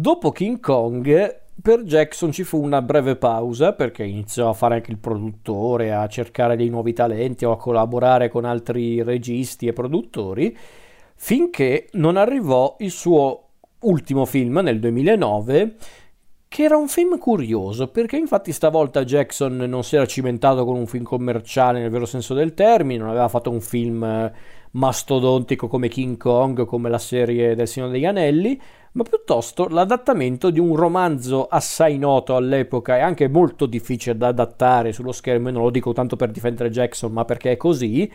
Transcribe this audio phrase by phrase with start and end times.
[0.00, 4.92] Dopo King Kong, per Jackson ci fu una breve pausa perché iniziò a fare anche
[4.92, 10.56] il produttore, a cercare dei nuovi talenti o a collaborare con altri registi e produttori,
[11.16, 13.46] finché non arrivò il suo
[13.80, 15.74] ultimo film nel 2009
[16.46, 20.86] che era un film curioso perché infatti stavolta Jackson non si era cimentato con un
[20.86, 24.30] film commerciale nel vero senso del termine, non aveva fatto un film
[24.72, 28.60] mastodontico come King Kong, come la serie del Signore degli Anelli,
[28.92, 34.92] ma piuttosto l'adattamento di un romanzo assai noto all'epoca e anche molto difficile da adattare
[34.92, 38.10] sullo schermo, e non lo dico tanto per difendere Jackson, ma perché è così.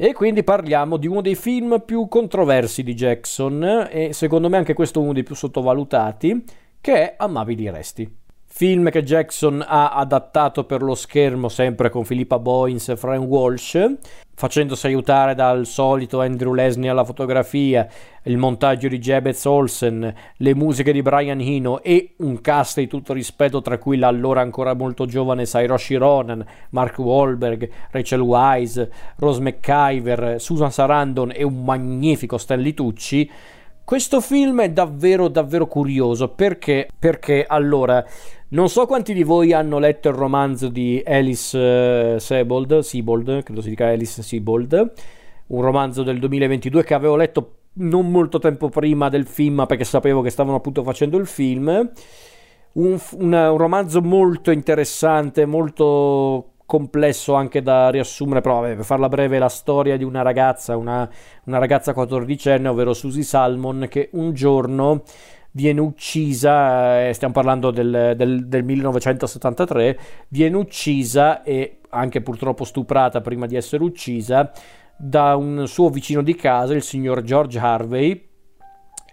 [0.00, 4.72] E quindi parliamo di uno dei film più controversi di Jackson e secondo me anche
[4.72, 6.44] questo uno dei più sottovalutati
[6.80, 8.08] che è Amabili Resti.
[8.50, 13.78] Film che Jackson ha adattato per lo schermo sempre con Filippa Boyens e Fran Walsh,
[14.34, 17.86] facendosi aiutare dal solito Andrew Lesney alla fotografia,
[18.22, 23.12] il montaggio di Jebez Olsen, le musiche di Brian Hino e un cast di tutto
[23.12, 30.40] rispetto tra cui l'allora ancora molto giovane Sairoshi Ronan, Mark Wahlberg, Rachel Wise, Rose McIver,
[30.40, 33.30] Susan Sarandon e un magnifico Stanley Tucci
[33.88, 38.04] questo film è davvero davvero curioso perché, perché allora
[38.48, 43.62] non so quanti di voi hanno letto il romanzo di Alice uh, Sebold, Sebold, credo
[43.62, 44.92] si dica Alice Sebold,
[45.46, 50.20] un romanzo del 2022 che avevo letto non molto tempo prima del film perché sapevo
[50.20, 51.90] che stavano appunto facendo il film.
[52.72, 59.08] Un, un, un romanzo molto interessante, molto complesso anche da riassumere, però vabbè, per farla
[59.08, 61.08] breve la storia di una ragazza, una,
[61.44, 65.02] una ragazza 14enne, ovvero Susie Salmon, che un giorno
[65.52, 69.98] viene uccisa, eh, stiamo parlando del, del, del, 1973,
[70.28, 74.52] viene uccisa e anche purtroppo stuprata prima di essere uccisa
[74.94, 78.28] da un suo vicino di casa, il signor George Harvey,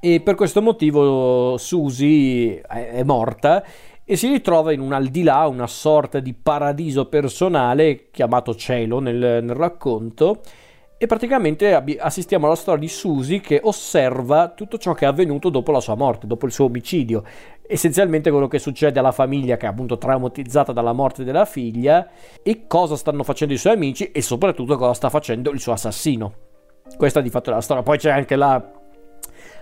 [0.01, 3.63] e per questo motivo Susie è, è morta
[4.05, 8.99] e si ritrova in un al di là, una sorta di paradiso personale chiamato cielo
[8.99, 10.41] nel, nel racconto
[10.97, 15.71] e praticamente assistiamo alla storia di Susie che osserva tutto ciò che è avvenuto dopo
[15.71, 17.23] la sua morte, dopo il suo omicidio.
[17.67, 22.07] Essenzialmente quello che succede alla famiglia che è appunto traumatizzata dalla morte della figlia
[22.41, 26.33] e cosa stanno facendo i suoi amici e soprattutto cosa sta facendo il suo assassino.
[26.95, 27.83] Questa di fatto è la storia.
[27.83, 28.74] Poi c'è anche la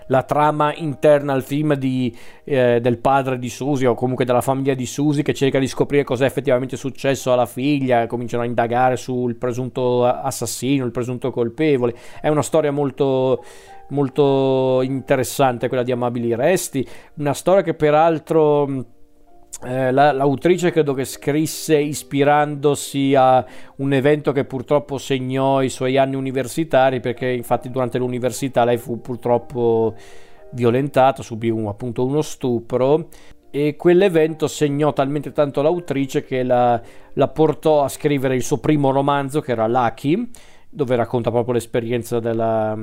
[0.08, 4.74] la trama interna al film di, eh, del padre di Susie o comunque della famiglia
[4.74, 8.98] di Susie che cerca di scoprire cosa è effettivamente successo alla figlia, cominciano a indagare
[8.98, 11.96] sul presunto assassino, il presunto colpevole.
[12.22, 13.44] È una storia molto
[13.90, 18.86] molto interessante quella di Amabili Resti, una storia che peraltro
[19.66, 23.46] eh, la, l'autrice credo che scrisse ispirandosi a
[23.78, 29.00] un evento che purtroppo segnò i suoi anni universitari perché infatti durante l'università lei fu
[29.00, 29.96] purtroppo
[30.52, 33.08] violentata, subì un, appunto uno stupro
[33.50, 36.82] e quell'evento segnò talmente tanto l'autrice che la,
[37.14, 40.30] la, portò a scrivere il suo primo romanzo che era Lucky
[40.70, 42.78] dove racconta proprio l'esperienza della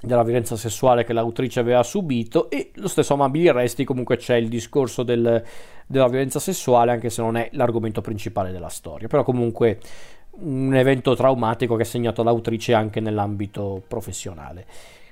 [0.00, 4.48] della violenza sessuale che l'autrice aveva subito e lo stesso Amabili Resti comunque c'è il
[4.48, 5.42] discorso del,
[5.86, 9.08] della violenza sessuale anche se non è l'argomento principale della storia.
[9.08, 9.78] Però comunque
[10.40, 14.66] un evento traumatico che ha segnato l'autrice anche nell'ambito professionale.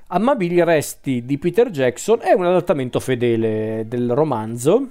[0.09, 4.89] Amabili Resti di Peter Jackson è un adattamento fedele del romanzo.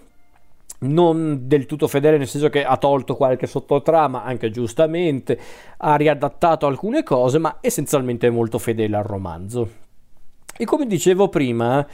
[0.78, 5.40] Non del tutto fedele nel senso che ha tolto qualche sottotrama anche giustamente
[5.78, 9.84] ha riadattato alcune cose ma essenzialmente è molto fedele al romanzo
[10.58, 11.86] e come dicevo prima,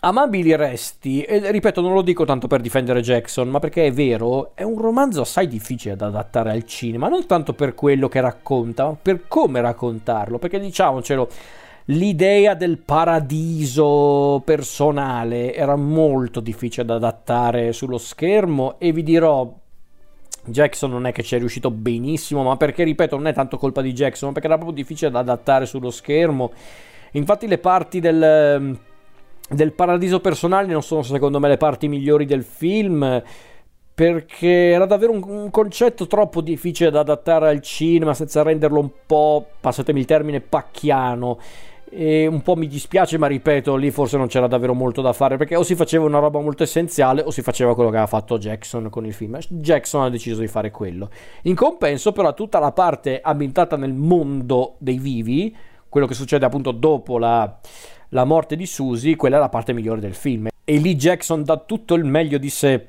[0.00, 4.52] Amabili Resti, e ripeto, non lo dico tanto per difendere Jackson, ma perché è vero,
[4.54, 8.86] è un romanzo assai difficile da adattare al cinema, non tanto per quello che racconta,
[8.86, 11.28] ma per come raccontarlo, perché diciamocelo,
[11.86, 19.52] l'idea del paradiso personale era molto difficile da adattare sullo schermo e vi dirò
[20.48, 23.80] Jackson non è che ci è riuscito benissimo, ma perché, ripeto, non è tanto colpa
[23.82, 26.52] di Jackson, perché era proprio difficile da adattare sullo schermo.
[27.12, 28.76] Infatti le parti del,
[29.48, 33.22] del paradiso personale non sono secondo me le parti migliori del film,
[33.94, 38.90] perché era davvero un, un concetto troppo difficile da adattare al cinema senza renderlo un
[39.06, 41.38] po', passatemi il termine, pacchiano.
[41.90, 45.36] E un po' mi dispiace, ma ripeto, lì forse non c'era davvero molto da fare
[45.36, 48.36] perché o si faceva una roba molto essenziale o si faceva quello che aveva fatto
[48.36, 49.38] Jackson con il film.
[49.48, 51.10] Jackson ha deciso di fare quello.
[51.42, 55.54] In compenso, però, tutta la parte ambientata nel mondo dei vivi,
[55.88, 57.58] quello che succede appunto dopo la,
[58.10, 60.48] la morte di Susie, quella è la parte migliore del film.
[60.64, 62.88] E lì Jackson dà tutto il meglio di sé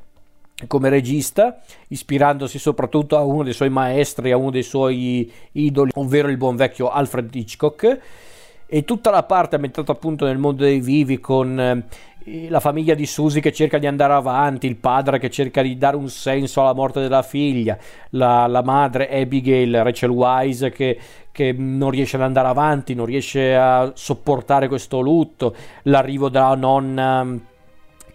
[0.67, 6.27] come regista, ispirandosi soprattutto a uno dei suoi maestri, a uno dei suoi idoli, ovvero
[6.27, 7.99] il buon vecchio Alfred Hitchcock
[8.71, 13.07] e tutta la parte ambientata appunto nel mondo dei vivi con eh, la famiglia di
[13.07, 16.73] Susie che cerca di andare avanti, il padre che cerca di dare un senso alla
[16.73, 17.75] morte della figlia,
[18.11, 20.99] la, la madre Abigail, Rachel Wise che,
[21.31, 27.25] che, non riesce ad andare avanti, non riesce a sopportare questo lutto, l'arrivo della nonna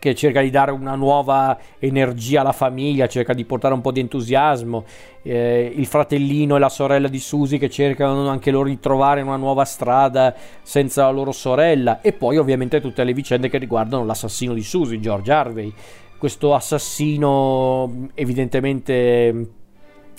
[0.05, 4.01] che cerca di dare una nuova energia alla famiglia, cerca di portare un po' di
[4.01, 4.85] entusiasmo,
[5.23, 9.37] eh, il fratellino e la sorella di Susie che cercano anche loro di trovare una
[9.37, 12.03] nuova strada senza la loro sorella.
[12.03, 15.73] E poi ovviamente tutte le vicende che riguardano l'assassino di Susie, George Harvey,
[16.19, 19.49] questo assassino evidentemente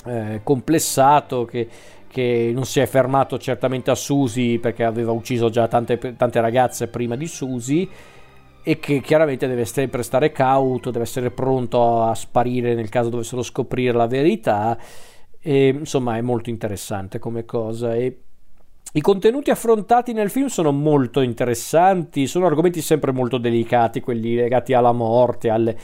[0.04, 1.68] eh, complessato che
[2.16, 6.88] che non si è fermato certamente a Susie perché aveva ucciso già tante, tante ragazze
[6.88, 7.86] prima di Susie
[8.68, 13.44] e che chiaramente deve sempre stare cauto, deve essere pronto a sparire nel caso dovessero
[13.44, 14.76] scoprire la verità.
[15.40, 17.94] E, insomma, è molto interessante come cosa.
[17.94, 18.22] E
[18.94, 24.74] i contenuti affrontati nel film sono molto interessanti, sono argomenti sempre molto delicati, quelli legati
[24.74, 25.78] alla morte, alle,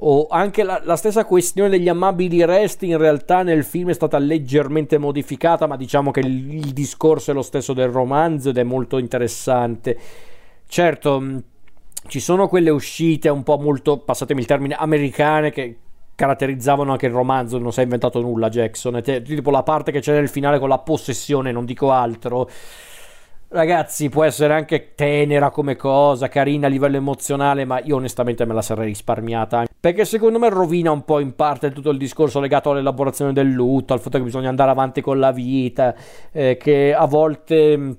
[0.00, 4.18] o anche la, la, stessa questione degli amabili resti in realtà nel film è stata
[4.18, 8.64] leggermente modificata, ma diciamo che il, il discorso è lo stesso del romanzo ed è
[8.64, 9.98] molto interessante.
[10.66, 11.42] Certo,
[12.08, 15.76] ci sono quelle uscite un po' molto, passatemi il termine, americane che
[16.14, 20.12] caratterizzavano anche il romanzo, non si è inventato nulla Jackson, tipo la parte che c'è
[20.12, 22.48] nel finale con la possessione, non dico altro.
[23.50, 28.52] Ragazzi, può essere anche tenera come cosa, carina a livello emozionale, ma io onestamente me
[28.52, 29.64] la sarei risparmiata.
[29.78, 33.92] Perché secondo me rovina un po' in parte tutto il discorso legato all'elaborazione del lutto,
[33.92, 35.94] al fatto che bisogna andare avanti con la vita,
[36.32, 37.96] eh, che a volte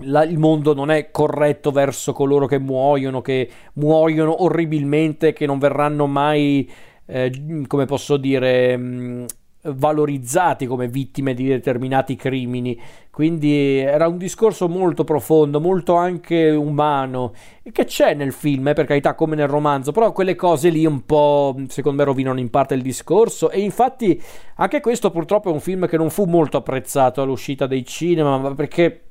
[0.00, 5.58] la, il mondo non è corretto verso coloro che muoiono, che muoiono orribilmente, che non
[5.58, 6.68] verranno mai,
[7.06, 7.32] eh,
[7.66, 9.24] come posso dire, mh, mm,
[9.62, 12.78] valorizzati come vittime di determinati crimini.
[13.10, 17.32] Quindi era un discorso molto profondo, molto anche umano,
[17.72, 21.04] che c'è nel film, eh, per carità, come nel romanzo, però quelle cose lì un
[21.04, 23.50] po', secondo me, rovinano in parte il discorso.
[23.50, 24.22] E infatti
[24.56, 29.07] anche questo purtroppo è un film che non fu molto apprezzato all'uscita dei cinema, perché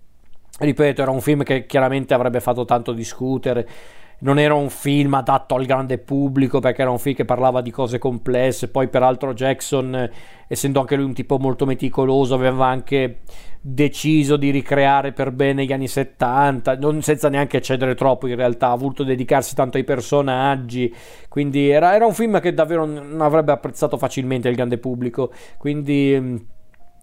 [0.59, 3.67] ripeto, era un film che chiaramente avrebbe fatto tanto discutere.
[4.19, 7.69] Non era un film adatto al grande pubblico perché era un film che parlava di
[7.69, 8.69] cose complesse.
[8.69, 10.09] Poi, peraltro, Jackson,
[10.47, 13.19] essendo anche lui un tipo molto meticoloso, aveva anche
[13.61, 18.71] deciso di ricreare per bene gli anni 70, non, senza neanche cedere troppo in realtà.
[18.71, 20.91] Ha voluto dedicarsi tanto ai personaggi.
[21.29, 25.31] Quindi, era, era un film che davvero non avrebbe apprezzato facilmente il grande pubblico.
[25.59, 26.55] Quindi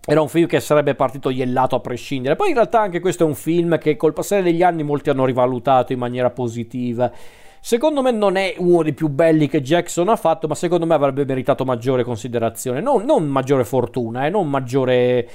[0.07, 2.37] era un film che sarebbe partito iellato a prescindere.
[2.37, 5.25] Poi in realtà anche questo è un film che col passare degli anni molti hanno
[5.25, 7.11] rivalutato in maniera positiva.
[7.59, 10.93] Secondo me non è uno dei più belli che Jackson ha fatto, ma secondo me
[10.93, 12.83] avrebbe meritato maggiore considerazione.
[12.83, 15.29] Non, non maggiore fortuna, eh, non maggiore...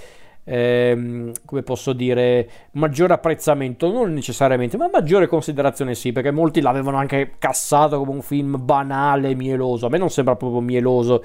[0.46, 6.98] Ehm, come posso dire, maggiore apprezzamento, non necessariamente, ma maggiore considerazione sì, perché molti l'avevano
[6.98, 9.86] anche cassato come un film banale, mieloso.
[9.86, 11.24] A me non sembra proprio mieloso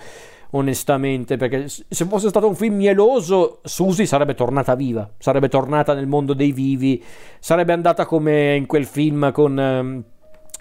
[0.54, 6.06] onestamente, perché se fosse stato un film mieloso, Susie sarebbe tornata viva, sarebbe tornata nel
[6.06, 7.02] mondo dei vivi,
[7.38, 9.58] sarebbe andata come in quel film con...
[9.58, 10.04] Um,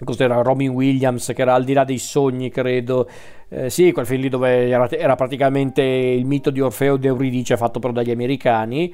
[0.02, 3.08] cos'era Robin Williams che era al di là dei sogni credo.
[3.48, 7.56] Eh, sì quel film lì dove era, era, praticamente il mito di Orfeo ed Euridice
[7.56, 8.92] fatto però dagli americani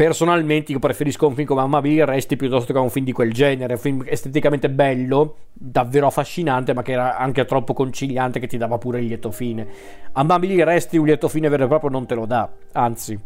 [0.00, 3.74] Personalmente io preferisco un film come Amabili Resti piuttosto che un film di quel genere,
[3.74, 8.78] un film esteticamente bello, davvero affascinante, ma che era anche troppo conciliante che ti dava
[8.78, 9.68] pure il lieto fine.
[10.12, 13.20] Amabili Resti un lieto fine vero e proprio non te lo dà, anzi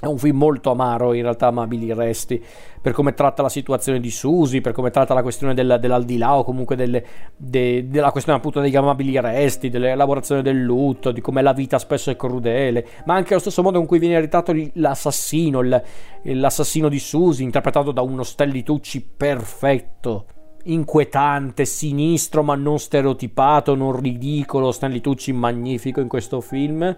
[0.00, 2.42] è un film molto amaro, in realtà amabili resti,
[2.80, 6.44] per come tratta la situazione di Susi, per come tratta la questione del, dell'aldilà o
[6.44, 7.04] comunque delle,
[7.36, 12.10] de, della questione appunto degli amabili resti, dell'elaborazione del lutto, di come la vita spesso
[12.10, 15.82] è crudele, ma anche allo stesso modo con cui viene ritratto l'assassino, il,
[16.22, 20.26] l'assassino di Susi, interpretato da uno Stellitucci perfetto
[20.66, 26.96] inquietante, sinistro ma non stereotipato, non ridicolo, Stanley Tucci magnifico in questo film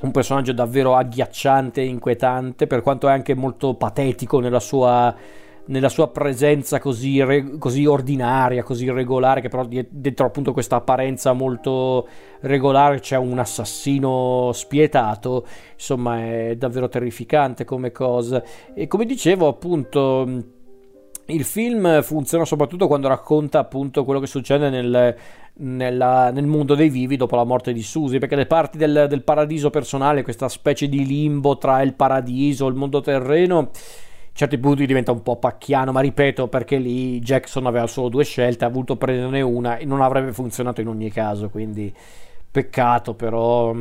[0.00, 5.14] un personaggio davvero agghiacciante e inquietante, per quanto è anche molto patetico nella sua,
[5.66, 11.32] nella sua presenza così, re, così, ordinaria, così regolare, che però dentro appunto questa apparenza
[11.32, 12.06] molto
[12.40, 18.42] regolare c'è un assassino spietato, insomma è davvero terrificante come cosa.
[18.74, 20.56] E come dicevo appunto
[21.30, 25.14] il film funziona soprattutto quando racconta appunto quello che succede nel,
[25.58, 29.22] nella, nel mondo dei vivi dopo la morte di Susie, perché le parti del, del,
[29.22, 33.70] paradiso personale, questa specie di limbo tra il paradiso e il mondo terreno, a
[34.32, 38.64] certi punti diventa un po' pacchiano, ma ripeto perché lì Jackson aveva solo due scelte,
[38.64, 41.92] ha voluto prenderne una e non avrebbe funzionato in ogni caso, quindi
[42.50, 43.74] peccato però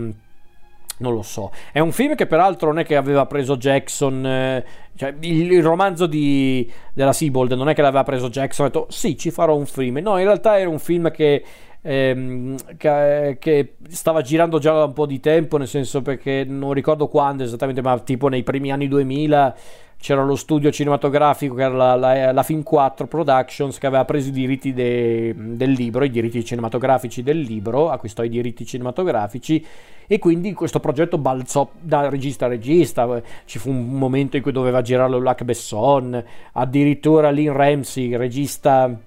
[0.98, 1.52] non lo so.
[1.72, 5.64] È un film che peraltro non è che aveva preso Jackson, eh, cioè il, il,
[5.64, 9.32] romanzo di, della Seabold non è che l'aveva preso Jackson e ha detto sì ci
[9.32, 9.98] farò un film.
[9.98, 11.44] No, in realtà era un film che,
[11.82, 16.74] ehm, che, che, stava girando già da un po' di tempo, nel senso perché non
[16.74, 19.56] ricordo quando esattamente, ma tipo nei primi anni 2000
[20.00, 24.30] c'era lo studio cinematografico che era la, la, la Film 4 Productions che aveva preso
[24.30, 29.66] i diritti de, del libro, i diritti cinematografici del libro, acquistò i diritti cinematografici
[30.08, 34.54] e quindi questo progetto balzò da regista a regista, ci fu un momento in cui
[34.54, 36.24] doveva girarlo Luc Besson,
[36.54, 38.98] addirittura Lynn Ramsey, regista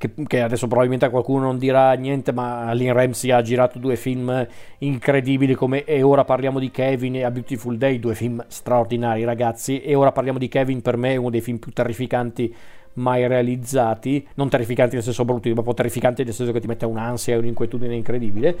[0.00, 3.96] che, che, adesso probabilmente a qualcuno non dirà niente, ma Lynn Ramsey ha girato due
[3.96, 4.46] film
[4.78, 9.82] incredibili come E ora parliamo di Kevin e A Beautiful Day, due film straordinari ragazzi,
[9.82, 12.54] e ora parliamo di Kevin per me è uno dei film più terrificanti
[12.94, 17.34] mai realizzati, non terrificanti nel senso brutti, ma terrificanti nel senso che ti mette un'ansia
[17.34, 18.56] e un'inquietudine incredibile.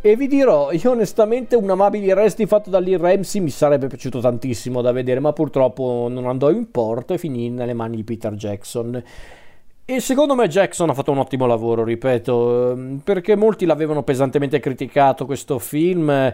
[0.00, 4.20] E vi dirò, io onestamente un amabili resti fatto da Lynn Ramsey mi sarebbe piaciuto
[4.20, 8.32] tantissimo da vedere, ma purtroppo non andò in porto e finì nelle mani di Peter
[8.32, 9.04] Jackson.
[9.92, 14.60] E secondo me Jackson ha fatto un ottimo lavoro, ripeto, ehm, perché molti l'avevano pesantemente
[14.60, 16.32] criticato questo film,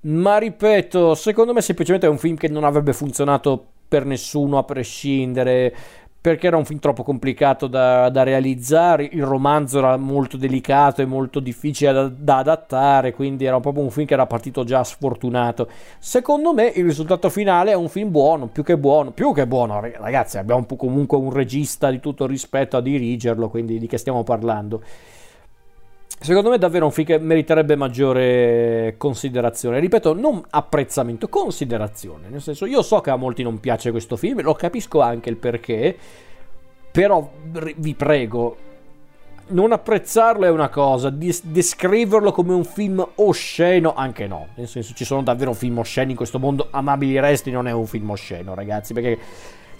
[0.00, 4.64] ma ripeto, secondo me semplicemente è un film che non avrebbe funzionato per nessuno a
[4.64, 5.72] prescindere
[6.20, 11.06] perché era un film troppo complicato da, da, realizzare, il romanzo era molto delicato e
[11.06, 15.68] molto difficile da, da, adattare, quindi era proprio un film che era partito già sfortunato.
[15.98, 19.80] Secondo me il risultato finale è un film buono, più che buono, più che buono,
[19.80, 24.82] ragazzi, abbiamo comunque un regista di tutto rispetto a dirigerlo, quindi di che stiamo parlando.
[26.20, 29.78] Secondo me è davvero un film che meriterebbe maggiore considerazione.
[29.78, 32.28] Ripeto, non apprezzamento, considerazione.
[32.28, 35.36] Nel senso, io so che a molti non piace questo film, lo capisco anche il
[35.36, 35.96] perché,
[36.90, 37.30] però
[37.76, 38.56] vi prego,
[39.50, 44.48] non apprezzarlo è una cosa, descriverlo come un film osceno anche no.
[44.56, 46.66] Nel senso, ci sono davvero film osceni in questo mondo.
[46.70, 49.18] Amabili Resti non è un film osceno, ragazzi, perché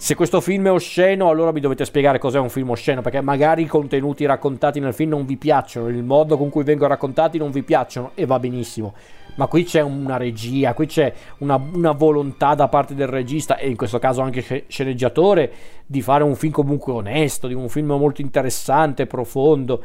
[0.01, 3.63] se questo film è osceno, allora mi dovete spiegare cos'è un film osceno, perché magari
[3.63, 7.51] i contenuti raccontati nel film non vi piacciono, il modo con cui vengono raccontati non
[7.51, 8.93] vi piacciono e va benissimo.
[9.35, 13.67] Ma qui c'è una regia, qui c'è una, una volontà da parte del regista e
[13.67, 15.51] in questo caso anche sceneggiatore
[15.85, 19.83] di fare un film comunque onesto, di un film molto interessante, profondo.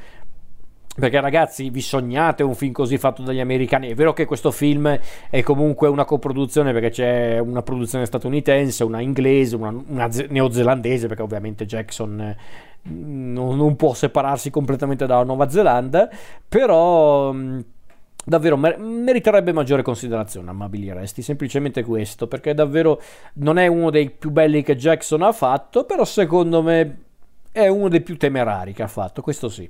[0.96, 3.88] Perché ragazzi, vi sognate un film così fatto dagli americani?
[3.88, 4.96] È vero che questo film
[5.28, 11.22] è comunque una coproduzione perché c'è una produzione statunitense, una inglese, una, una neozelandese, perché
[11.22, 12.36] ovviamente Jackson eh,
[12.82, 16.08] non, non, può separarsi completamente dalla Nuova Zelanda,
[16.48, 17.58] però mm,
[18.24, 23.00] davvero mer- meriterebbe maggiore considerazione amabili resti semplicemente questo perché davvero
[23.34, 26.98] non è uno dei più belli che Jackson ha fatto però secondo me
[27.52, 29.68] è uno dei più temerari che ha fatto questo sì